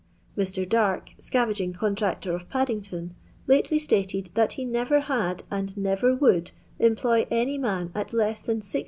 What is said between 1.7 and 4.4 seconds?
con tractor of Paddington, kitely sUted